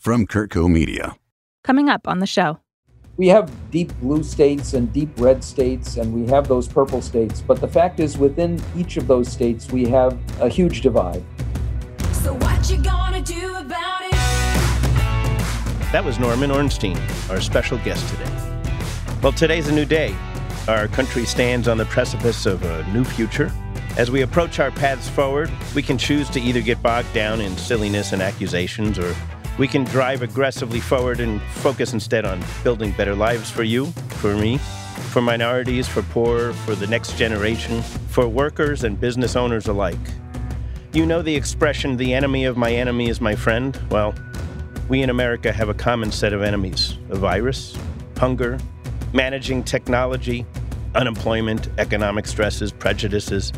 [0.00, 1.14] from CurtCo Media.
[1.62, 2.58] Coming up on the show.
[3.18, 7.42] We have deep blue states and deep red states, and we have those purple states.
[7.42, 11.22] But the fact is, within each of those states, we have a huge divide.
[12.12, 14.12] So what you gonna do about it?
[15.92, 16.96] That was Norman Ornstein,
[17.28, 18.62] our special guest today.
[19.22, 20.16] Well, today's a new day.
[20.66, 23.52] Our country stands on the precipice of a new future.
[23.98, 27.54] As we approach our paths forward, we can choose to either get bogged down in
[27.58, 29.14] silliness and accusations, or
[29.60, 33.84] we can drive aggressively forward and focus instead on building better lives for you,
[34.22, 34.56] for me,
[35.10, 39.98] for minorities, for poor, for the next generation, for workers and business owners alike.
[40.94, 43.78] You know the expression, the enemy of my enemy is my friend?
[43.90, 44.14] Well,
[44.88, 47.76] we in America have a common set of enemies a virus,
[48.16, 48.58] hunger,
[49.12, 50.46] managing technology,
[50.94, 53.52] unemployment, economic stresses, prejudices,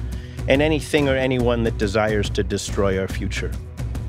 [0.48, 3.52] and anything or anyone that desires to destroy our future.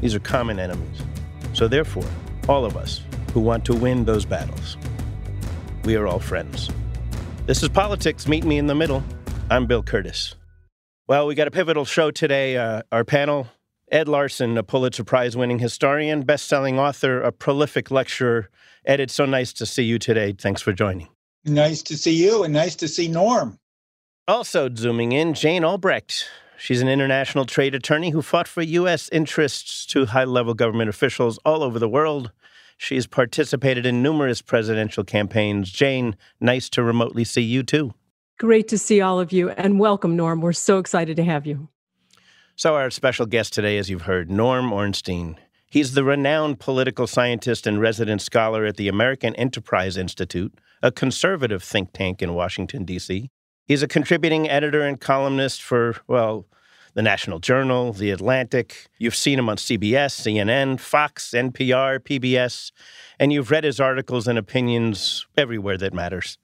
[0.01, 1.03] These are common enemies.
[1.53, 2.09] So, therefore,
[2.49, 3.01] all of us
[3.33, 4.77] who want to win those battles,
[5.85, 6.69] we are all friends.
[7.45, 8.27] This is Politics.
[8.27, 9.03] Meet me in the middle.
[9.49, 10.35] I'm Bill Curtis.
[11.07, 12.57] Well, we got a pivotal show today.
[12.57, 13.47] Uh, our panel
[13.91, 18.49] Ed Larson, a Pulitzer Prize winning historian, best selling author, a prolific lecturer.
[18.85, 20.33] Ed, it's so nice to see you today.
[20.33, 21.09] Thanks for joining.
[21.45, 23.59] Nice to see you and nice to see Norm.
[24.27, 26.27] Also zooming in, Jane Albrecht.
[26.63, 29.09] She's an international trade attorney who fought for U.S.
[29.11, 32.31] interests to high level government officials all over the world.
[32.77, 35.69] She's participated in numerous presidential campaigns.
[35.69, 37.93] Jane, nice to remotely see you too.
[38.39, 40.39] Great to see all of you and welcome, Norm.
[40.39, 41.67] We're so excited to have you.
[42.55, 45.35] So, our special guest today, as you've heard, Norm Ornstein.
[45.69, 51.61] He's the renowned political scientist and resident scholar at the American Enterprise Institute, a conservative
[51.61, 53.29] think tank in Washington, D.C.
[53.65, 56.45] He's a contributing editor and columnist for, well,
[56.95, 58.87] the National Journal, The Atlantic.
[58.97, 62.71] You've seen him on CBS, CNN, Fox, NPR, PBS,
[63.19, 66.37] and you've read his articles and opinions everywhere that matters.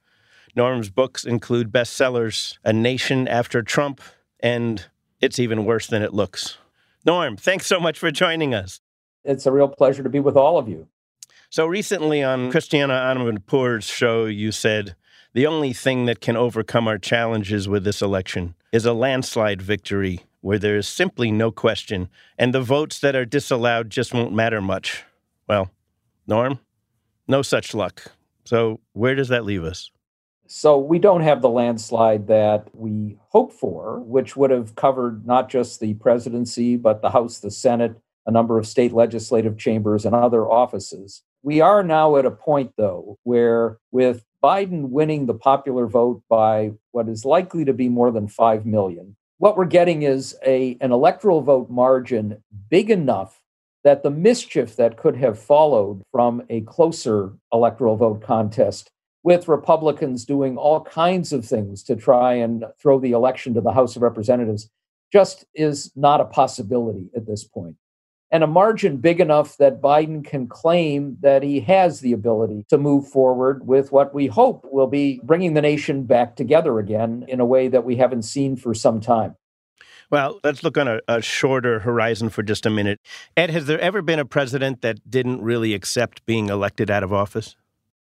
[0.55, 4.01] Norm's books include bestsellers A Nation After Trump
[4.39, 4.85] and
[5.19, 6.57] It's Even Worse Than It Looks.
[7.05, 8.79] Norm, thanks so much for joining us.
[9.23, 10.87] It's a real pleasure to be with all of you.
[11.49, 14.95] So recently on Christiane Amanpour's show, you said
[15.33, 20.21] the only thing that can overcome our challenges with this election is a landslide victory
[20.41, 24.61] where there is simply no question, and the votes that are disallowed just won't matter
[24.61, 25.03] much.
[25.47, 25.69] Well,
[26.25, 26.59] Norm,
[27.27, 28.11] no such luck.
[28.45, 29.91] So where does that leave us?
[30.47, 35.49] So we don't have the landslide that we hope for, which would have covered not
[35.49, 40.15] just the presidency, but the House, the Senate, a number of state legislative chambers, and
[40.15, 41.21] other offices.
[41.41, 46.71] We are now at a point, though, where with Biden winning the popular vote by
[46.91, 50.91] what is likely to be more than 5 million, what we're getting is a, an
[50.91, 53.41] electoral vote margin big enough
[53.85, 58.91] that the mischief that could have followed from a closer electoral vote contest
[59.23, 63.71] with Republicans doing all kinds of things to try and throw the election to the
[63.71, 64.69] House of Representatives
[65.11, 67.75] just is not a possibility at this point
[68.31, 72.77] and a margin big enough that Biden can claim that he has the ability to
[72.77, 77.39] move forward with what we hope will be bringing the nation back together again in
[77.39, 79.35] a way that we haven't seen for some time.
[80.11, 82.99] Well, let's look on a, a, shorter horizon for just a minute.
[83.37, 87.13] Ed, has there ever been a president that didn't really accept being elected out of
[87.13, 87.55] office?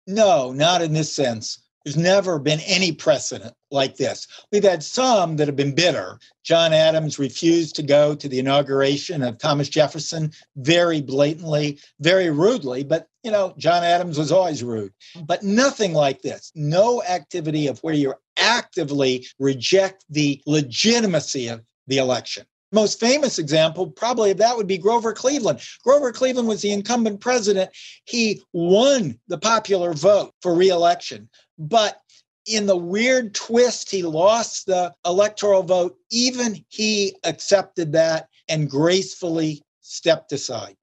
[0.06, 1.60] No, not in this sense.
[1.88, 4.28] There's never been any precedent like this.
[4.52, 6.20] We've had some that have been bitter.
[6.44, 12.84] John Adams refused to go to the inauguration of Thomas Jefferson very blatantly, very rudely,
[12.84, 14.92] but you know, John Adams was always rude.
[15.24, 16.52] But nothing like this.
[16.56, 23.88] No activity of where you actively reject the legitimacy of the election most famous example
[23.88, 25.62] probably of that would be Grover Cleveland.
[25.84, 27.72] Grover Cleveland was the incumbent president.
[28.06, 32.02] He won the popular vote for reelection, but
[32.46, 35.98] in the weird twist, he lost the electoral vote.
[36.10, 40.76] Even he accepted that and gracefully stepped aside.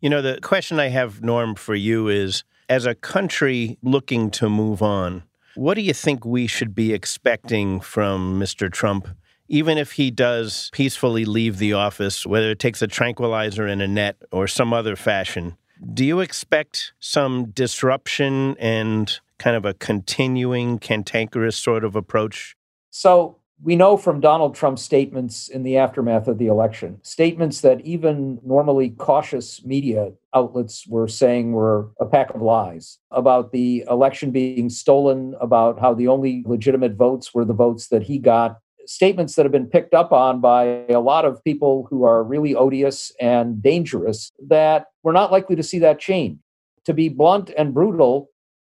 [0.00, 4.48] You know, the question I have, Norm, for you is as a country looking to
[4.48, 5.24] move on,
[5.54, 8.70] what do you think we should be expecting from Mr.
[8.70, 9.08] Trump,
[9.48, 13.88] even if he does peacefully leave the office, whether it takes a tranquilizer in a
[13.88, 15.56] net or some other fashion?
[15.94, 22.56] Do you expect some disruption and kind of a continuing cantankerous sort of approach?
[22.90, 27.80] So we know from Donald Trump's statements in the aftermath of the election, statements that
[27.80, 34.30] even normally cautious media outlets were saying were a pack of lies about the election
[34.30, 38.58] being stolen, about how the only legitimate votes were the votes that he got.
[38.88, 42.54] Statements that have been picked up on by a lot of people who are really
[42.54, 46.38] odious and dangerous that we're not likely to see that change.
[46.86, 48.30] To be blunt and brutal,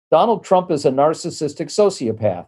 [0.10, 2.48] Donald Trump is a narcissistic sociopath.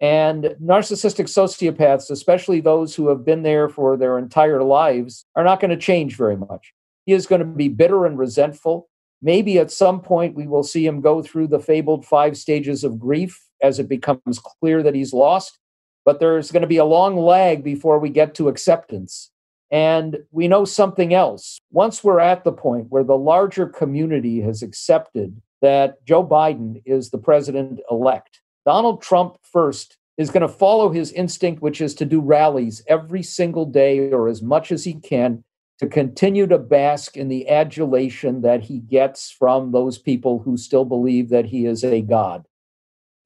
[0.00, 5.60] And narcissistic sociopaths, especially those who have been there for their entire lives, are not
[5.60, 6.74] going to change very much.
[7.06, 8.88] He is going to be bitter and resentful.
[9.22, 12.98] Maybe at some point we will see him go through the fabled five stages of
[12.98, 15.58] grief as it becomes clear that he's lost.
[16.06, 19.30] But there's going to be a long lag before we get to acceptance.
[19.70, 21.58] And we know something else.
[21.72, 27.10] Once we're at the point where the larger community has accepted that Joe Biden is
[27.10, 32.04] the president elect, Donald Trump first is going to follow his instinct, which is to
[32.04, 35.44] do rallies every single day or as much as he can
[35.78, 40.84] to continue to bask in the adulation that he gets from those people who still
[40.84, 42.46] believe that he is a god.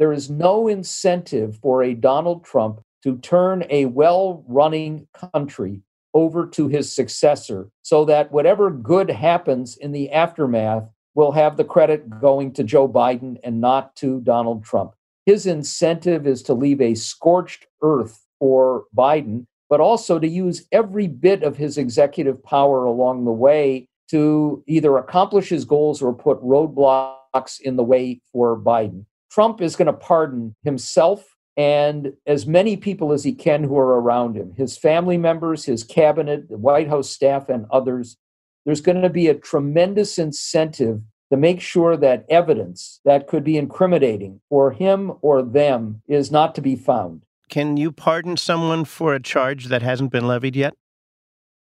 [0.00, 5.82] There is no incentive for a Donald Trump to turn a well running country
[6.14, 11.64] over to his successor so that whatever good happens in the aftermath will have the
[11.64, 14.94] credit going to Joe Biden and not to Donald Trump.
[15.26, 21.08] His incentive is to leave a scorched earth for Biden, but also to use every
[21.08, 26.42] bit of his executive power along the way to either accomplish his goals or put
[26.42, 29.04] roadblocks in the way for Biden.
[29.30, 34.00] Trump is going to pardon himself and as many people as he can who are
[34.00, 38.16] around him his family members, his cabinet, the White House staff, and others.
[38.64, 41.00] There's going to be a tremendous incentive
[41.30, 46.54] to make sure that evidence that could be incriminating for him or them is not
[46.56, 47.22] to be found.
[47.48, 50.74] Can you pardon someone for a charge that hasn't been levied yet?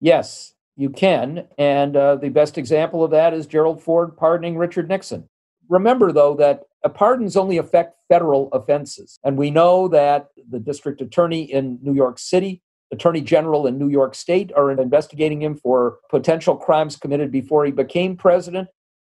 [0.00, 1.46] Yes, you can.
[1.58, 5.28] And uh, the best example of that is Gerald Ford pardoning Richard Nixon.
[5.68, 9.18] Remember, though, that pardons only affect federal offenses.
[9.24, 12.62] And we know that the district attorney in New York City,
[12.92, 17.72] attorney general in New York State are investigating him for potential crimes committed before he
[17.72, 18.68] became president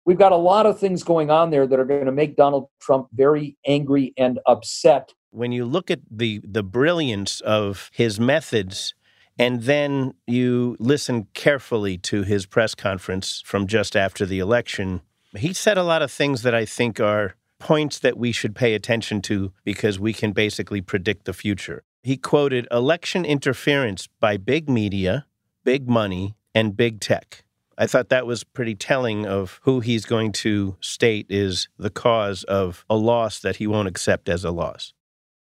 [0.05, 2.67] we've got a lot of things going on there that are going to make Donald
[2.79, 5.13] Trump very angry and upset.
[5.31, 8.93] When you look at the the brilliance of his methods
[9.39, 15.01] and then you listen carefully to his press conference from just after the election,
[15.35, 18.73] he said a lot of things that I think are points that we should pay
[18.73, 21.83] attention to because we can basically predict the future.
[22.03, 25.25] He quoted election interference by big media,
[25.63, 27.43] big money, and big tech.
[27.77, 32.43] I thought that was pretty telling of who he's going to state is the cause
[32.43, 34.93] of a loss that he won't accept as a loss.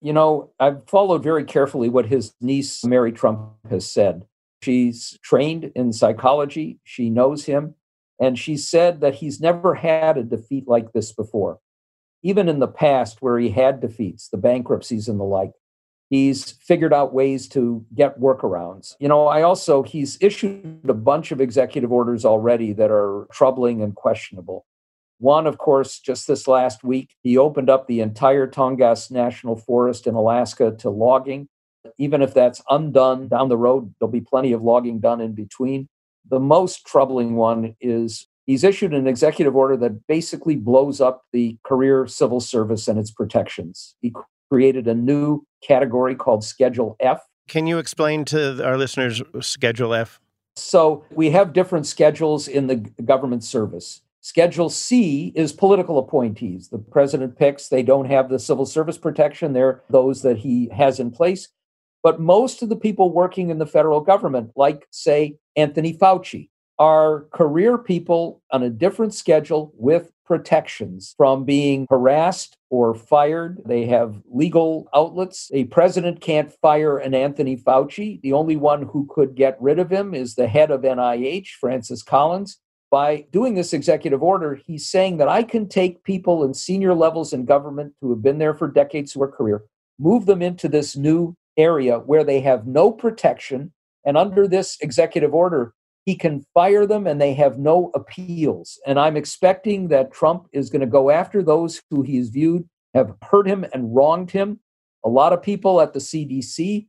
[0.01, 4.27] You know, I've followed very carefully what his niece, Mary Trump, has said.
[4.63, 7.75] She's trained in psychology, she knows him,
[8.21, 11.59] and she said that he's never had a defeat like this before.
[12.25, 15.53] Even in the past, where he had defeats, the bankruptcies and the like,
[16.11, 18.95] He's figured out ways to get workarounds.
[19.01, 23.83] You know, I also, he's issued a bunch of executive orders already that are troubling
[23.83, 24.67] and questionable.
[25.19, 30.07] One, of course, just this last week, he opened up the entire Tongass National Forest
[30.07, 31.49] in Alaska to logging.
[31.99, 35.89] Even if that's undone down the road, there'll be plenty of logging done in between.
[36.29, 41.57] The most troubling one is he's issued an executive order that basically blows up the
[41.65, 43.97] career civil service and its protections.
[44.01, 44.13] He
[44.51, 47.21] created a new category called Schedule F.
[47.49, 50.21] Can you explain to our listeners Schedule F?
[50.57, 54.03] So we have different schedules in the government service.
[54.21, 56.69] Schedule C is political appointees.
[56.69, 59.53] The president picks, they don't have the civil service protection.
[59.53, 61.49] They're those that he has in place.
[62.03, 67.27] But most of the people working in the federal government, like, say, Anthony Fauci, are
[67.33, 73.61] career people on a different schedule with protections from being harassed or fired.
[73.67, 75.51] They have legal outlets.
[75.53, 78.21] A president can't fire an Anthony Fauci.
[78.23, 82.03] The only one who could get rid of him is the head of NIH, Francis
[82.03, 82.59] Collins.
[82.91, 87.33] By doing this executive order, he's saying that I can take people in senior levels
[87.33, 89.65] in government who have been there for decades who are career,
[89.99, 93.73] move them into this new area where they have no protection.
[94.07, 95.75] And under this executive order,
[96.05, 98.79] he can fire them and they have no appeals.
[98.87, 103.15] And I'm expecting that Trump is going to go after those who he's viewed have
[103.23, 104.61] hurt him and wronged him.
[105.05, 106.87] A lot of people at the CDC,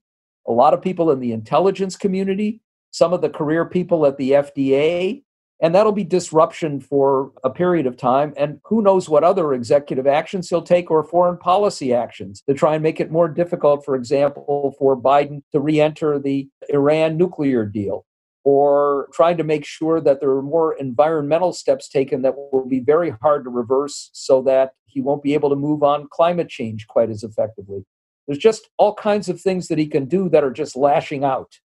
[0.47, 4.31] a lot of people in the intelligence community, some of the career people at the
[4.31, 5.23] FDA.
[5.61, 8.33] And that'll be disruption for a period of time.
[8.35, 12.73] And who knows what other executive actions he'll take or foreign policy actions to try
[12.73, 17.65] and make it more difficult, for example, for Biden to re enter the Iran nuclear
[17.65, 18.05] deal
[18.45, 22.79] or trying to make sure that there are more environmental steps taken that will be
[22.79, 26.85] very hard to reverse so that he won't be able to move on climate change
[26.87, 27.83] quite as effectively.
[28.27, 31.59] There's just all kinds of things that he can do that are just lashing out.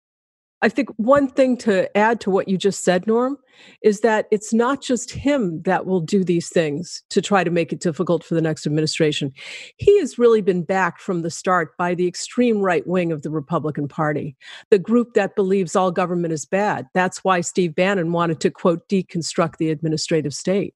[0.61, 3.37] I think one thing to add to what you just said, Norm,
[3.81, 7.71] is that it's not just him that will do these things to try to make
[7.71, 9.31] it difficult for the next administration.
[9.77, 13.29] He has really been backed from the start by the extreme right wing of the
[13.29, 14.35] Republican Party,
[14.69, 16.87] the group that believes all government is bad.
[16.93, 20.73] That's why Steve Bannon wanted to, quote, deconstruct the administrative state.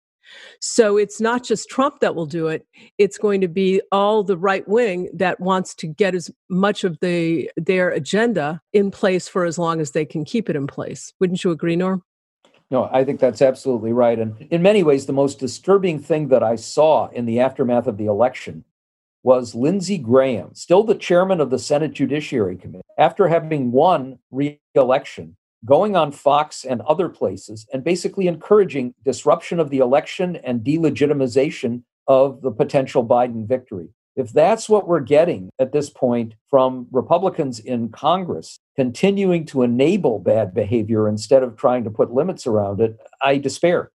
[0.59, 2.65] So it's not just Trump that will do it.
[2.97, 6.99] It's going to be all the right wing that wants to get as much of
[6.99, 11.13] the their agenda in place for as long as they can keep it in place.
[11.19, 12.03] Wouldn't you agree, Norm?
[12.71, 14.17] No, I think that's absolutely right.
[14.17, 17.97] And in many ways, the most disturbing thing that I saw in the aftermath of
[17.97, 18.63] the election
[19.21, 24.59] was Lindsey Graham, still the chairman of the Senate Judiciary Committee, after having won re
[24.75, 30.61] election, going on Fox and other places and basically encouraging disruption of the election and
[30.61, 33.89] delegitimization of the potential Biden victory.
[34.15, 40.19] If that's what we're getting at this point from Republicans in Congress, continuing to enable
[40.19, 43.91] bad behavior instead of trying to put limits around it, I despair.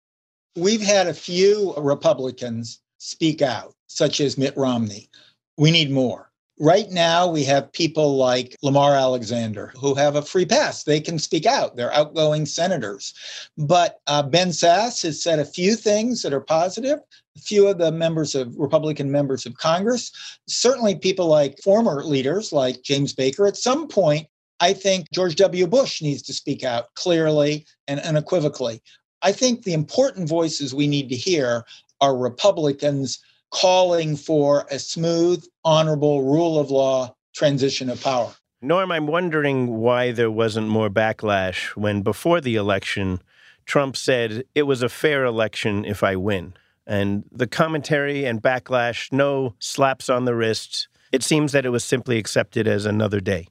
[0.56, 5.10] We've had a few Republicans speak out, such as Mitt Romney.
[5.58, 6.32] We need more.
[6.60, 10.84] Right now, we have people like Lamar Alexander who have a free pass.
[10.84, 11.76] They can speak out.
[11.76, 13.14] They're outgoing senators.
[13.58, 17.00] But uh, Ben Sasse has said a few things that are positive.
[17.36, 20.14] A few of the members of Republican members of Congress,
[20.48, 24.26] certainly people like former leaders like James Baker, at some point,
[24.62, 25.68] I think George W.
[25.68, 28.82] Bush needs to speak out clearly and unequivocally.
[29.22, 31.66] I think the important voices we need to hear
[32.00, 33.20] are Republicans
[33.52, 38.34] calling for a smooth, honorable rule of law transition of power.
[38.62, 43.22] Norm, I'm wondering why there wasn't more backlash when before the election,
[43.66, 46.54] Trump said it was a fair election if I win.
[46.88, 50.88] And the commentary and backlash, no slaps on the wrists.
[51.12, 53.48] It seems that it was simply accepted as another day.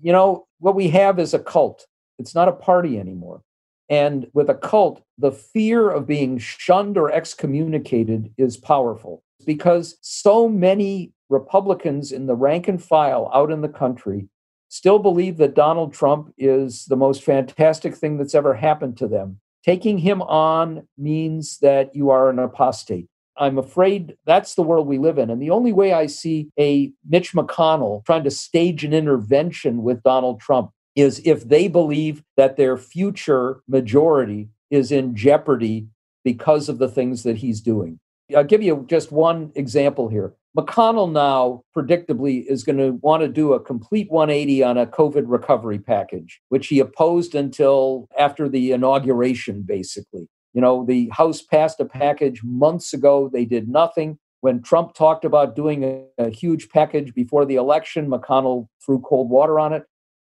[0.00, 1.86] You know, what we have is a cult.
[2.18, 3.42] It's not a party anymore.
[3.88, 10.48] And with a cult, the fear of being shunned or excommunicated is powerful because so
[10.48, 14.28] many Republicans in the rank and file out in the country
[14.68, 19.40] still believe that Donald Trump is the most fantastic thing that's ever happened to them.
[19.64, 23.08] Taking him on means that you are an apostate.
[23.38, 25.28] I'm afraid that's the world we live in.
[25.28, 30.02] And the only way I see a Mitch McConnell trying to stage an intervention with
[30.02, 35.86] Donald Trump is if they believe that their future majority is in jeopardy
[36.24, 38.00] because of the things that he's doing.
[38.34, 40.34] I'll give you just one example here.
[40.56, 45.24] McConnell now, predictably, is going to want to do a complete 180 on a COVID
[45.26, 50.26] recovery package, which he opposed until after the inauguration, basically.
[50.54, 54.18] You know, the House passed a package months ago, they did nothing.
[54.40, 59.28] When Trump talked about doing a, a huge package before the election, McConnell threw cold
[59.28, 59.84] water on it.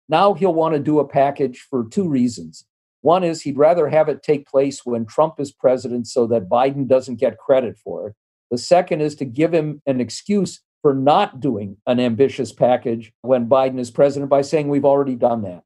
[0.10, 2.66] Now he'll want to do a package for two reasons.
[3.02, 6.88] One is he'd rather have it take place when Trump is president so that Biden
[6.88, 8.16] doesn't get credit for it.
[8.52, 13.48] The second is to give him an excuse for not doing an ambitious package when
[13.48, 15.64] Biden is president by saying we've already done that.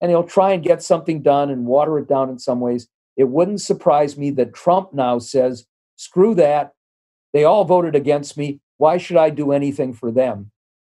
[0.00, 2.88] And he'll try and get something done and water it down in some ways.
[3.16, 6.72] It wouldn't surprise me that Trump now says, screw that.
[7.32, 8.60] They all voted against me.
[8.78, 10.51] Why should I do anything for them?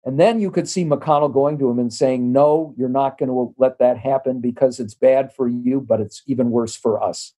[0.06, 3.28] And then you could see McConnell going to him and saying, No, you're not going
[3.28, 7.34] to let that happen because it's bad for you, but it's even worse for us.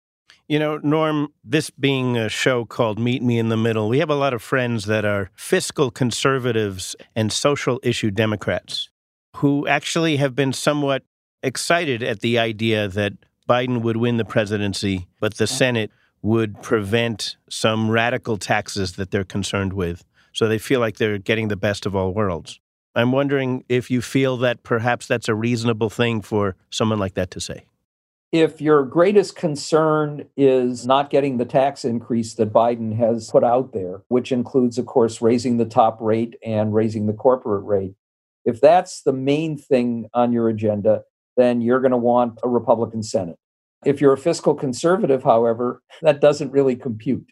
[0.50, 4.10] You know, Norm, this being a show called Meet Me in the Middle, we have
[4.10, 8.90] a lot of friends that are fiscal conservatives and social issue Democrats
[9.38, 11.04] who actually have been somewhat
[11.44, 13.14] excited at the idea that
[13.48, 19.24] Biden would win the presidency, but the Senate would prevent some radical taxes that they're
[19.24, 20.04] concerned with.
[20.38, 22.60] So they feel like they're getting the best of all worlds.
[22.94, 27.32] I'm wondering if you feel that perhaps that's a reasonable thing for someone like that
[27.32, 27.66] to say.
[28.32, 33.74] If your greatest concern is not getting the tax increase that Biden has put out
[33.74, 37.96] there, which includes, of course, raising the top rate and raising the corporate rate,
[38.46, 41.02] if that's the main thing on your agenda,
[41.36, 43.40] then you're going to want a Republican Senate.
[43.86, 47.32] If you're a fiscal conservative, however, that doesn't really compute.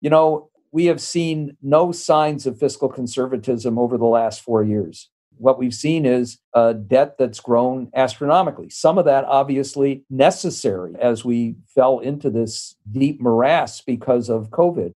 [0.00, 5.08] You know, we have seen no signs of fiscal conservatism over the last four years.
[5.38, 8.68] What we've seen is a debt that's grown astronomically.
[8.68, 14.92] Some of that obviously necessary as we fell into this deep morass because of COVID,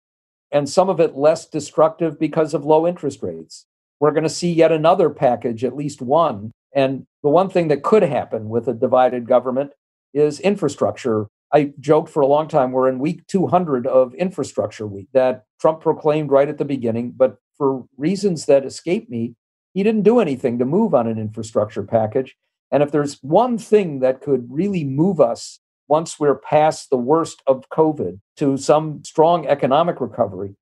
[0.50, 3.64] and some of it less destructive because of low interest rates.
[4.00, 6.50] We're going to see yet another package, at least one.
[6.74, 9.74] And the one thing that could happen with a divided government
[10.12, 15.08] is infrastructure I joked for a long time we're in week 200 of infrastructure week
[15.12, 19.34] that Trump proclaimed right at the beginning, but for reasons that escape me,
[19.74, 22.36] he didn't do anything to move on an infrastructure package.
[22.70, 27.42] And if there's one thing that could really move us once we're past the worst
[27.46, 30.54] of COVID to some strong economic recovery,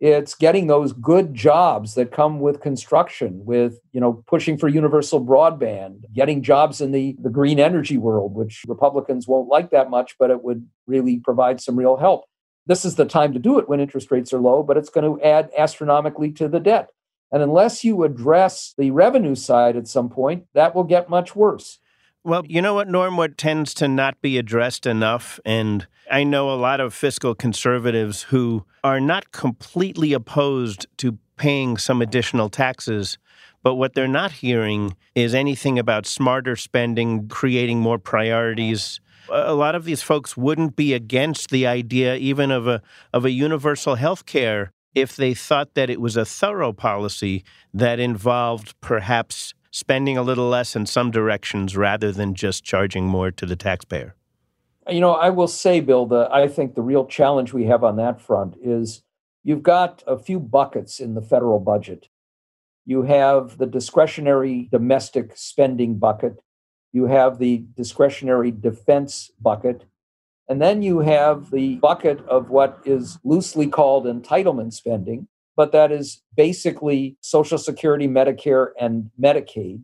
[0.00, 5.24] it's getting those good jobs that come with construction with you know pushing for universal
[5.24, 10.16] broadband getting jobs in the, the green energy world which republicans won't like that much
[10.18, 12.24] but it would really provide some real help.
[12.66, 15.04] This is the time to do it when interest rates are low but it's going
[15.04, 16.90] to add astronomically to the debt.
[17.30, 21.78] And unless you address the revenue side at some point that will get much worse
[22.24, 26.50] well, you know what, Norm, what tends to not be addressed enough, and I know
[26.50, 33.18] a lot of fiscal conservatives who are not completely opposed to paying some additional taxes,
[33.62, 39.00] but what they're not hearing is anything about smarter spending, creating more priorities.
[39.30, 42.82] A lot of these folks wouldn't be against the idea even of a
[43.12, 47.44] of a universal health care if they thought that it was a thorough policy
[47.74, 53.30] that involved perhaps spending a little less in some directions rather than just charging more
[53.30, 54.14] to the taxpayer?
[54.88, 57.96] You know, I will say, Bill, the, I think the real challenge we have on
[57.96, 59.02] that front is
[59.44, 62.08] you've got a few buckets in the federal budget.
[62.86, 66.40] You have the discretionary domestic spending bucket,
[66.92, 69.84] you have the discretionary defense bucket,
[70.48, 75.90] and then you have the bucket of what is loosely called entitlement spending, but that
[75.90, 79.82] is basically Social Security, Medicare, and Medicaid.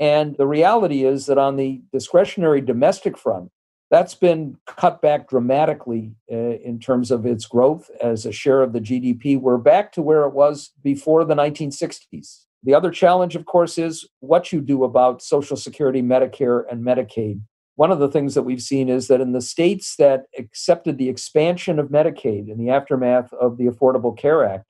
[0.00, 3.52] And the reality is that on the discretionary domestic front,
[3.88, 8.72] that's been cut back dramatically uh, in terms of its growth as a share of
[8.72, 9.40] the GDP.
[9.40, 12.46] We're back to where it was before the 1960s.
[12.64, 17.42] The other challenge, of course, is what you do about Social Security, Medicare, and Medicaid.
[17.76, 21.08] One of the things that we've seen is that in the states that accepted the
[21.08, 24.64] expansion of Medicaid in the aftermath of the Affordable Care Act,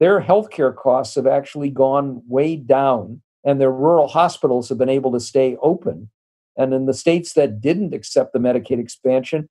[0.00, 5.12] their healthcare costs have actually gone way down, and their rural hospitals have been able
[5.12, 6.10] to stay open.
[6.56, 9.48] And in the states that didn't accept the Medicaid expansion,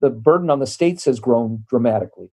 [0.00, 2.30] the burden on the states has grown dramatically.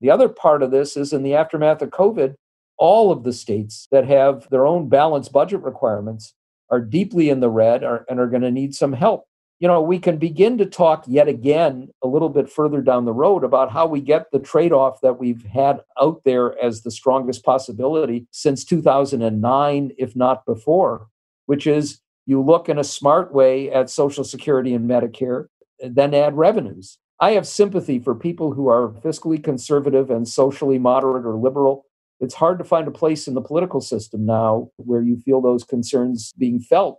[0.00, 2.34] The other part of this is in the aftermath of COVID,
[2.78, 6.34] all of the states that have their own balanced budget requirements
[6.70, 9.26] are deeply in the red and are going to need some help
[9.62, 13.12] you know, we can begin to talk yet again a little bit further down the
[13.12, 16.90] road about how we get the trade off that we've had out there as the
[16.90, 21.06] strongest possibility since 2009, if not before,
[21.46, 25.46] which is you look in a smart way at Social Security and Medicare,
[25.78, 26.98] then add revenues.
[27.20, 31.86] I have sympathy for people who are fiscally conservative and socially moderate or liberal.
[32.18, 35.62] It's hard to find a place in the political system now where you feel those
[35.62, 36.98] concerns being felt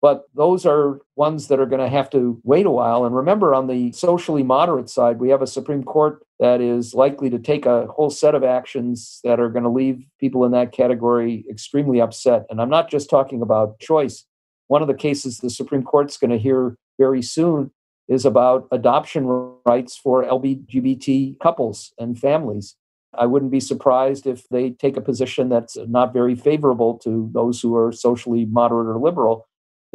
[0.00, 3.04] but those are ones that are going to have to wait a while.
[3.04, 7.30] And remember, on the socially moderate side, we have a Supreme Court that is likely
[7.30, 10.72] to take a whole set of actions that are going to leave people in that
[10.72, 12.46] category extremely upset.
[12.48, 14.24] And I'm not just talking about choice.
[14.68, 17.72] One of the cases the Supreme Court's going to hear very soon
[18.08, 19.26] is about adoption
[19.66, 22.76] rights for LGBT couples and families.
[23.14, 27.60] I wouldn't be surprised if they take a position that's not very favorable to those
[27.60, 29.47] who are socially moderate or liberal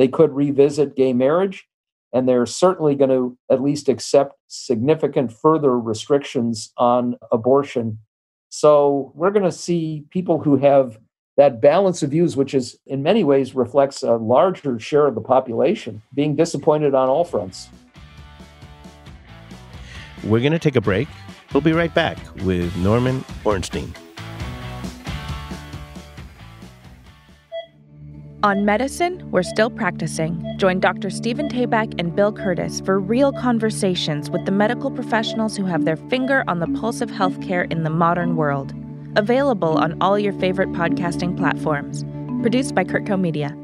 [0.04, 1.66] they could revisit gay marriage,
[2.12, 8.00] and they're certainly going to at least accept significant further restrictions on abortion.
[8.50, 11.00] So we're going to see people who have
[11.38, 15.22] that balance of views, which is in many ways reflects a larger share of the
[15.22, 17.70] population, being disappointed on all fronts.
[20.26, 21.08] We're going to take a break.
[21.54, 23.94] We'll be right back with Norman Ornstein.
[28.44, 30.44] On medicine, we're still practicing.
[30.58, 31.10] Join Dr.
[31.10, 35.96] Stephen Tabak and Bill Curtis for real conversations with the medical professionals who have their
[35.96, 38.74] finger on the pulse of healthcare in the modern world.
[39.16, 42.04] Available on all your favorite podcasting platforms.
[42.42, 43.56] Produced by CurtCo Media.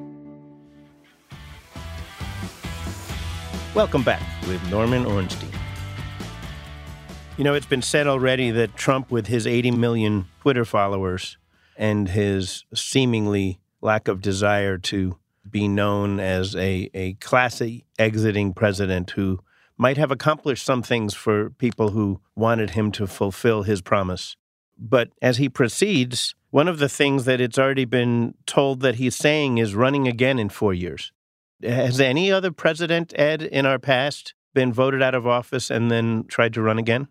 [3.75, 5.51] Welcome back with Norman Ornstein.
[7.37, 11.35] You know, it's been said already that Trump, with his 80 million Twitter followers
[11.75, 15.17] and his seemingly lack of desire to
[15.49, 19.39] be known as a, a classy exiting president who
[19.77, 24.35] might have accomplished some things for people who wanted him to fulfill his promise.
[24.77, 29.15] But as he proceeds, one of the things that it's already been told that he's
[29.15, 31.11] saying is running again in four years.
[31.63, 36.25] Has any other president, Ed, in our past been voted out of office and then
[36.27, 37.07] tried to run again?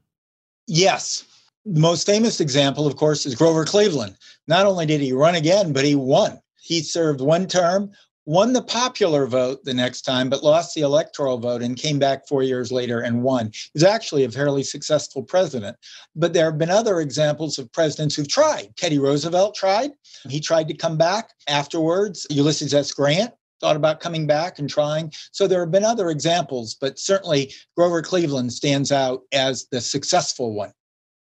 [0.67, 1.25] Yes.
[1.65, 4.17] The most famous example, of course, is Grover Cleveland.
[4.47, 6.41] Not only did he run again, but he won.
[6.69, 7.93] He served one term,
[8.27, 12.29] won the popular vote the next time, but lost the electoral vote and came back
[12.29, 13.51] four years later and won.
[13.73, 15.79] He's actually a fairly successful president.
[16.15, 18.77] But there have been other examples of presidents who've tried.
[18.77, 19.93] Teddy Roosevelt tried.
[20.29, 22.27] He tried to come back afterwards.
[22.29, 22.93] Ulysses S.
[22.93, 25.11] Grant thought about coming back and trying.
[25.33, 30.53] So there have been other examples, but certainly Grover Cleveland stands out as the successful
[30.53, 30.73] one.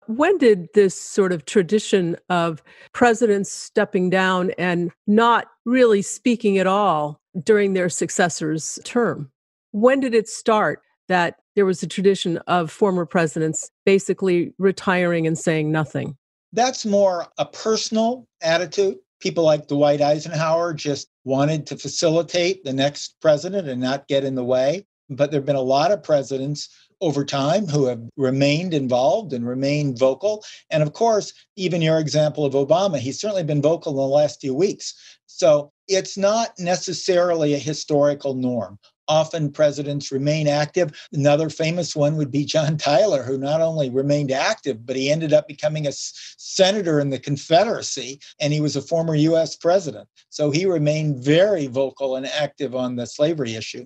[0.07, 2.63] When did this sort of tradition of
[2.93, 9.31] presidents stepping down and not really speaking at all during their successor's term?
[9.73, 15.39] When did it start that there was a tradition of former presidents basically retiring and
[15.39, 16.17] saying nothing?
[16.53, 18.99] That's more a personal attitude.
[19.21, 24.35] People like Dwight Eisenhower just wanted to facilitate the next president and not get in
[24.35, 24.87] the way.
[25.11, 26.69] But there have been a lot of presidents
[27.05, 30.43] over time who have remained involved and remained vocal.
[30.71, 34.41] And of course, even your example of Obama, he's certainly been vocal in the last
[34.41, 34.95] few weeks.
[35.27, 38.79] So it's not necessarily a historical norm.
[39.07, 40.93] Often presidents remain active.
[41.13, 45.35] Another famous one would be John Tyler, who not only remained active, but he ended
[45.35, 50.09] up becoming a senator in the Confederacy and he was a former US president.
[50.31, 53.85] So he remained very vocal and active on the slavery issue.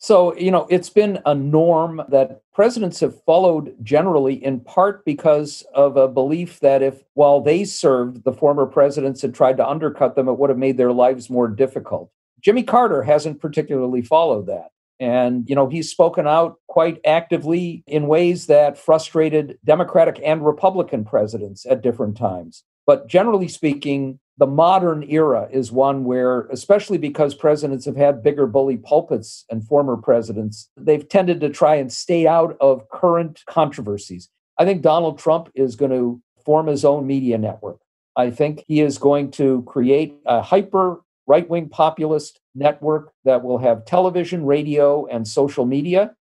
[0.00, 5.64] So, you know, it's been a norm that presidents have followed generally in part because
[5.74, 10.14] of a belief that if, while they served, the former presidents had tried to undercut
[10.14, 12.12] them, it would have made their lives more difficult.
[12.40, 14.68] Jimmy Carter hasn't particularly followed that.
[15.00, 21.04] And, you know, he's spoken out quite actively in ways that frustrated Democratic and Republican
[21.04, 22.62] presidents at different times.
[22.88, 28.46] But generally speaking, the modern era is one where, especially because presidents have had bigger
[28.46, 34.30] bully pulpits and former presidents, they've tended to try and stay out of current controversies.
[34.56, 37.76] I think Donald Trump is going to form his own media network.
[38.16, 43.58] I think he is going to create a hyper right wing populist network that will
[43.58, 46.14] have television, radio, and social media.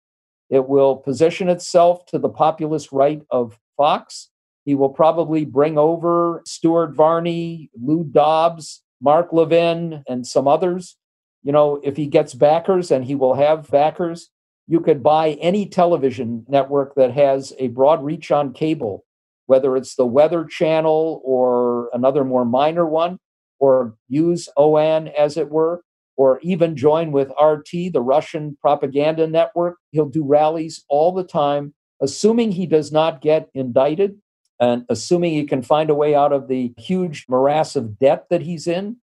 [0.49, 4.31] It will position itself to the populist right of Fox
[4.67, 10.97] he will probably bring over Stuart Varney, Lou Dobbs, Mark Levin, and some others.
[11.41, 14.29] You know, if he gets backers, and he will have backers,
[14.67, 19.05] you could buy any television network that has a broad reach on cable,
[19.45, 23.19] whether it's the Weather Channel or another more minor one,
[23.59, 25.81] or use OAN as it were,
[26.17, 29.77] or even join with RT, the Russian propaganda network.
[29.91, 34.17] He'll do rallies all the time, assuming he does not get indicted
[34.59, 38.41] and assuming he can find a way out of the huge morass of debt that
[38.41, 38.97] he's in,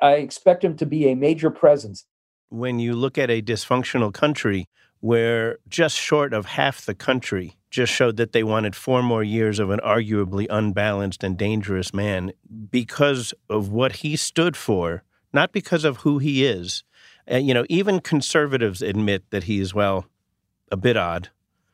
[0.00, 2.06] I expect him to be a major presence.
[2.48, 4.68] When you look at a dysfunctional country
[5.00, 9.58] where just short of half the country just showed that they wanted four more years
[9.58, 12.32] of an arguably unbalanced and dangerous man
[12.70, 16.82] because of what he stood for, not because of who he is.
[17.26, 20.06] And, you know, even conservatives admit that he is, well,
[20.70, 21.28] a bit odd.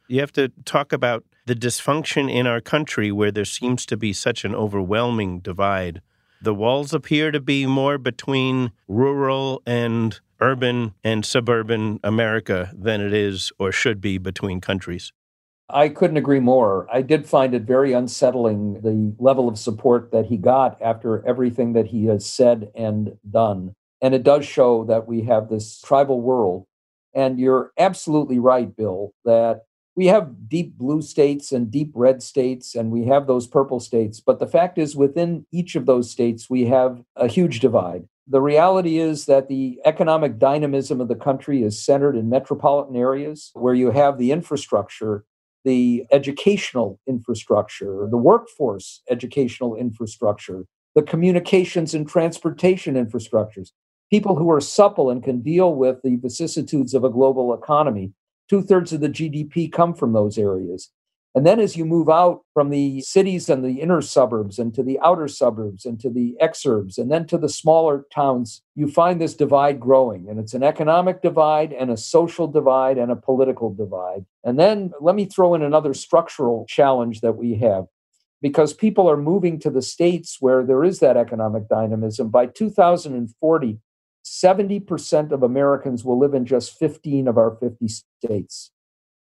[0.08, 4.12] You have to talk about the dysfunction in our country where there seems to be
[4.12, 6.00] such an overwhelming divide.
[6.40, 13.12] The walls appear to be more between rural and urban and suburban America than it
[13.12, 15.12] is or should be between countries.
[15.68, 16.86] I couldn't agree more.
[16.92, 21.72] I did find it very unsettling the level of support that he got after everything
[21.72, 23.74] that he has said and done.
[24.00, 26.66] And it does show that we have this tribal world.
[27.14, 29.62] And you're absolutely right, Bill, that
[29.94, 34.20] we have deep blue states and deep red states, and we have those purple states.
[34.20, 38.08] But the fact is, within each of those states, we have a huge divide.
[38.26, 43.50] The reality is that the economic dynamism of the country is centered in metropolitan areas
[43.54, 45.24] where you have the infrastructure,
[45.64, 53.72] the educational infrastructure, the workforce educational infrastructure, the communications and transportation infrastructures,
[54.10, 58.12] people who are supple and can deal with the vicissitudes of a global economy
[58.48, 60.90] Two thirds of the GDP come from those areas.
[61.34, 64.82] And then as you move out from the cities and the inner suburbs and to
[64.82, 69.18] the outer suburbs and to the exurbs and then to the smaller towns, you find
[69.18, 70.28] this divide growing.
[70.28, 74.26] And it's an economic divide and a social divide and a political divide.
[74.44, 77.86] And then let me throw in another structural challenge that we have.
[78.42, 82.28] Because people are moving to the states where there is that economic dynamism.
[82.28, 83.78] By 2040,
[84.32, 88.70] 70% of Americans will live in just 15 of our 50 states.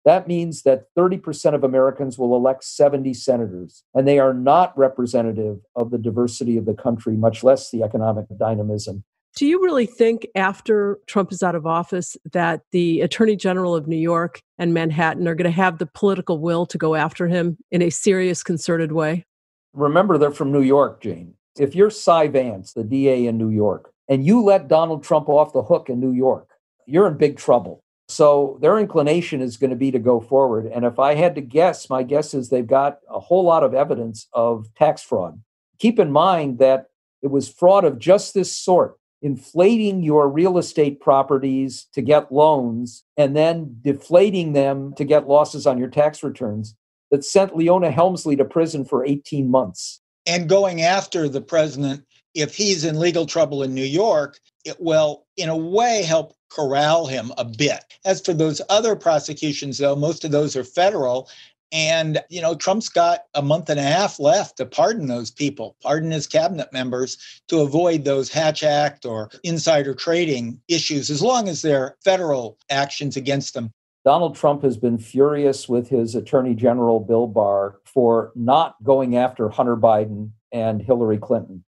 [0.06, 5.58] That means that 30% of Americans will elect 70 senators, and they are not representative
[5.76, 9.04] of the diversity of the country, much less the economic dynamism.
[9.36, 13.88] Do you really think after Trump is out of office that the Attorney General of
[13.88, 17.58] New York and Manhattan are going to have the political will to go after him
[17.72, 19.26] in a serious, concerted way?
[19.74, 21.34] Remember, they're from New York, Jane.
[21.58, 25.54] If you're Cy Vance, the DA in New York, and you let Donald Trump off
[25.54, 26.50] the hook in New York,
[26.86, 27.84] you're in big trouble.
[28.10, 30.66] So their inclination is going to be to go forward.
[30.66, 33.76] And if I had to guess, my guess is they've got a whole lot of
[33.76, 35.40] evidence of tax fraud.
[35.78, 36.88] Keep in mind that
[37.22, 43.04] it was fraud of just this sort inflating your real estate properties to get loans
[43.18, 46.76] and then deflating them to get losses on your tax returns
[47.12, 50.02] that sent Leona Helmsley to prison for 18 months.
[50.26, 55.26] And going after the president, if he's in legal trouble in New York, it will,
[55.38, 57.84] in a way, help corral him a bit.
[58.06, 61.30] As for those other prosecutions, though, most of those are federal.
[61.72, 65.76] And, you know, Trump's got a month and a half left to pardon those people,
[65.84, 71.48] pardon his cabinet members to avoid those Hatch Act or insider trading issues, as long
[71.48, 73.72] as they're federal actions against them.
[74.04, 79.50] Donald Trump has been furious with his Attorney General Bill Barr for not going after
[79.50, 81.64] Hunter Biden and Hillary Clinton.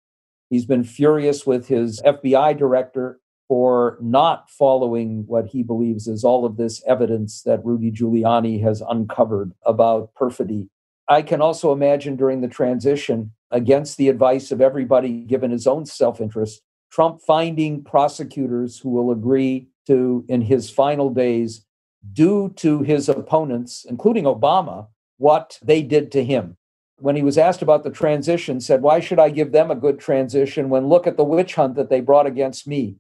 [0.50, 6.44] He's been furious with his FBI director for not following what he believes is all
[6.44, 10.68] of this evidence that Rudy Giuliani has uncovered about perfidy.
[11.08, 15.86] I can also imagine during the transition, against the advice of everybody, given his own
[15.86, 21.64] self interest, Trump finding prosecutors who will agree to, in his final days,
[22.12, 24.86] do to his opponents, including Obama,
[25.18, 26.56] what they did to him.
[27.00, 29.98] When he was asked about the transition, said, Why should I give them a good
[29.98, 32.96] transition when look at the witch hunt that they brought against me?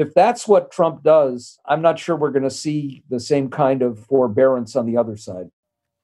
[0.00, 3.82] if that's what Trump does, I'm not sure we're going to see the same kind
[3.82, 5.50] of forbearance on the other side.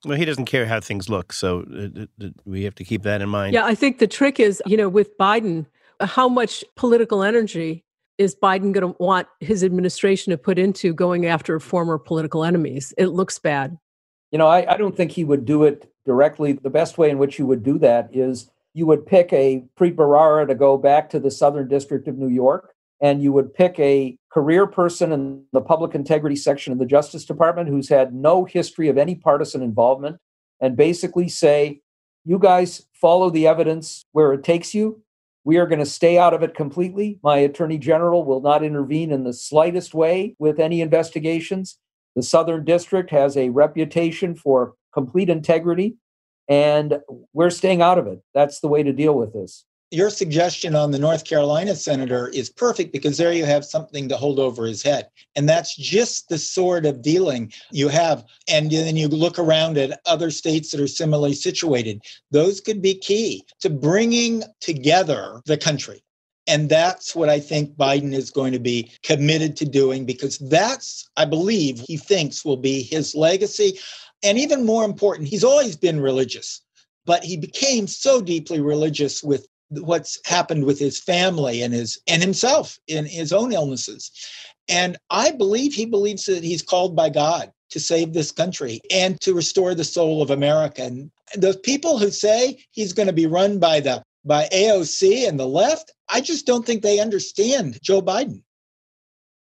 [0.05, 3.23] Well, he doesn't care how things look, so uh, uh, we have to keep that
[3.23, 3.55] in mind.
[3.55, 5.65] Yeah, I think the trick is, you know, with Biden,
[6.01, 7.85] how much political energy
[8.19, 12.93] is Biden going to want his administration to put into going after former political enemies?
[12.99, 13.79] It looks bad.
[14.31, 16.53] You know, I, I don't think he would do it directly.
[16.53, 19.95] The best way in which you would do that is you would pick a Preet
[19.95, 23.79] Bharara to go back to the Southern District of New York and you would pick
[23.79, 28.45] a career person in the public integrity section of the Justice Department who's had no
[28.45, 30.17] history of any partisan involvement
[30.61, 31.81] and basically say,
[32.25, 35.03] you guys follow the evidence where it takes you.
[35.45, 37.21] We are going to stay out of it completely.
[37.23, 41.79] My attorney general will not intervene in the slightest way with any investigations.
[42.17, 45.97] The Southern District has a reputation for complete integrity,
[46.49, 46.99] and
[47.33, 48.23] we're staying out of it.
[48.35, 52.51] That's the way to deal with this your suggestion on the North Carolina senator is
[52.51, 55.09] perfect because there you have something to hold over his head.
[55.37, 58.25] And that's just the sort of dealing you have.
[58.49, 62.03] And then you look around at other states that are similarly situated.
[62.33, 66.03] Those could be key to bringing together the country.
[66.47, 71.09] And that's what I think Biden is going to be committed to doing because that's,
[71.17, 73.79] I believe, he thinks will be his legacy.
[74.23, 76.63] And even more important, he's always been religious
[77.07, 82.23] but he became so deeply religious with what's happened with his family and his and
[82.23, 84.13] himself in his own illnesses
[84.69, 89.21] and i believe he believes that he's called by god to save this country and
[89.21, 93.27] to restore the soul of america and those people who say he's going to be
[93.27, 98.03] run by the by aoc and the left i just don't think they understand joe
[98.03, 98.43] biden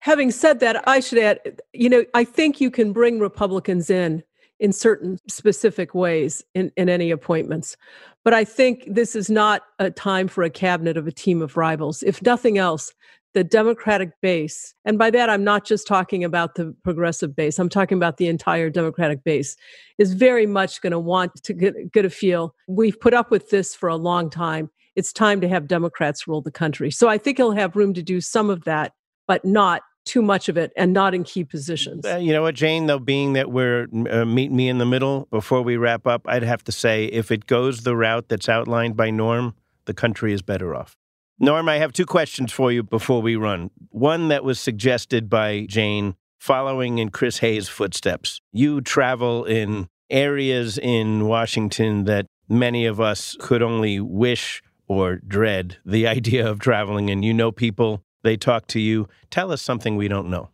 [0.02, 4.24] having said that i should add you know i think you can bring republicans in
[4.60, 7.78] in certain specific ways in, in any appointments.
[8.24, 11.56] But I think this is not a time for a cabinet of a team of
[11.56, 12.04] rivals.
[12.04, 12.94] If nothing else,
[13.34, 17.70] the Democratic base, and by that I'm not just talking about the progressive base, I'm
[17.70, 19.56] talking about the entire Democratic base,
[19.98, 22.56] is very much going to want to get, get a feel.
[22.68, 24.70] We've put up with this for a long time.
[24.96, 26.92] It's time to have Democrats rule the country.
[26.92, 28.94] So I think he'll have room to do some of that,
[29.28, 32.04] but not too much of it and not in key positions.
[32.06, 35.28] Uh, you know what, Jane, though, being that we're uh, meet me in the middle
[35.30, 38.98] before we wrap up, I'd have to say if it goes the route that's outlined
[38.98, 39.54] by Norm,
[39.86, 40.98] the country is better off.
[41.42, 43.70] Norm, I have two questions for you before we run.
[43.92, 48.42] One that was suggested by Jane, following in Chris Hayes' footsteps.
[48.52, 55.78] You travel in areas in Washington that many of us could only wish or dread
[55.86, 57.24] the idea of traveling in.
[57.24, 59.08] You know people they talk to you.
[59.30, 60.50] Tell us something we don't know.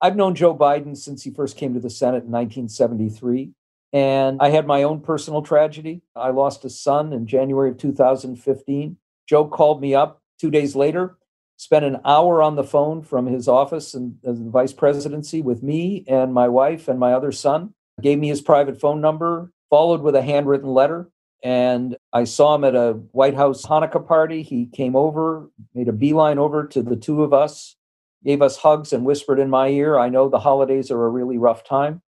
[0.00, 3.50] I've known Joe Biden since he first came to the Senate in 1973.
[3.92, 6.02] And I had my own personal tragedy.
[6.14, 8.96] I lost a son in January of 2015.
[9.26, 11.16] Joe called me up two days later,
[11.56, 16.04] spent an hour on the phone from his office and the vice presidency with me
[16.08, 20.16] and my wife and my other son, gave me his private phone number, followed with
[20.16, 21.10] a handwritten letter
[21.42, 24.42] and I saw him at a White House Hanukkah party.
[24.42, 27.76] He came over, made a beeline over to the two of us,
[28.24, 31.38] gave us hugs, and whispered in my ear, I know the holidays are a really
[31.38, 32.02] rough time.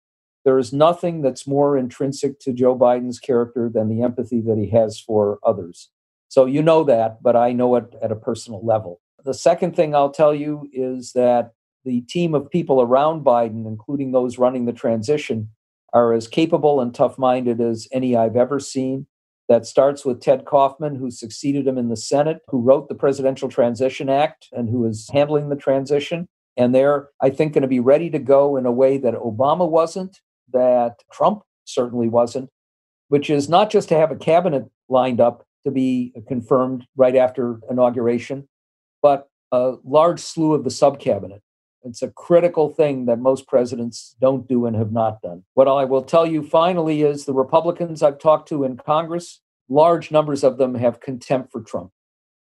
[0.45, 4.69] There is nothing that's more intrinsic to Joe Biden's character than the empathy that he
[4.71, 5.89] has for others.
[6.33, 9.03] So you know that, but I know it at a personal level.
[9.23, 11.53] The second thing I'll tell you is that
[11.85, 15.51] the team of people around Biden, including those running the transition,
[15.93, 19.07] are as capable and tough minded as any I've ever seen.
[19.51, 23.51] That starts with Ted Kaufman, who succeeded him in the Senate, who wrote the Presidential
[23.51, 26.27] Transition Act and who is handling the transition.
[26.57, 29.69] And they're, I think, going to be ready to go in a way that Obama
[29.69, 30.19] wasn't,
[30.51, 32.49] that Trump certainly wasn't,
[33.09, 37.61] which is not just to have a cabinet lined up to be confirmed right after
[37.71, 38.49] inauguration,
[39.03, 41.43] but a large slew of the sub cabinet.
[41.85, 45.45] It's a critical thing that most presidents don't do and have not done.
[45.55, 50.11] What I will tell you finally is the Republicans I've talked to in Congress, large
[50.11, 51.91] numbers of them have contempt for Trump.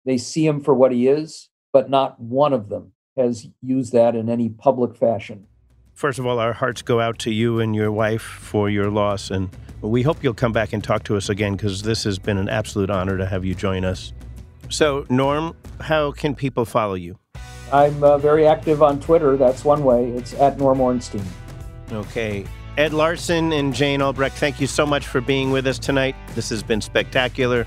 [0.04, 4.14] They see him for what he is, but not one of them has used that
[4.14, 5.46] in any public fashion.
[5.94, 9.30] First of all, our hearts go out to you and your wife for your loss,
[9.30, 9.50] and
[9.80, 12.48] we hope you'll come back and talk to us again because this has been an
[12.48, 14.12] absolute honor to have you join us.
[14.68, 17.18] So, Norm, how can people follow you?
[17.72, 19.36] I'm uh, very active on Twitter.
[19.36, 20.10] That's one way.
[20.10, 21.24] It's at Norm Ornstein.
[21.90, 22.46] Okay.
[22.78, 26.16] Ed Larson and Jane Albrecht, thank you so much for being with us tonight.
[26.34, 27.66] This has been spectacular.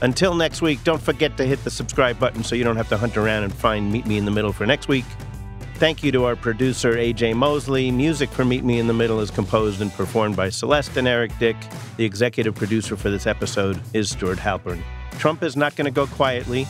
[0.00, 2.96] Until next week, don't forget to hit the subscribe button so you don't have to
[2.96, 5.04] hunt around and find Meet Me in the Middle for next week.
[5.76, 7.90] Thank you to our producer, AJ Mosley.
[7.90, 11.36] Music for Meet Me in the Middle is composed and performed by Celeste and Eric
[11.40, 11.56] Dick.
[11.96, 14.80] The executive producer for this episode is Stuart Halpern.
[15.18, 16.68] Trump is not going to go quietly,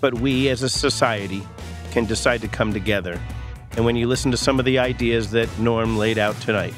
[0.00, 1.42] but we as a society
[1.90, 3.20] can decide to come together.
[3.72, 6.74] And when you listen to some of the ideas that Norm laid out tonight,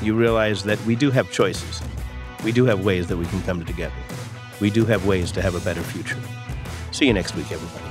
[0.00, 1.82] you realize that we do have choices.
[2.44, 3.94] We do have ways that we can come together.
[4.60, 6.18] We do have ways to have a better future.
[6.92, 7.89] See you next week, everybody.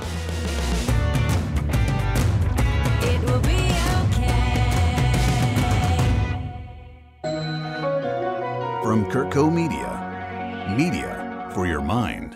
[8.82, 12.29] From CurtCo Media, media for your mind.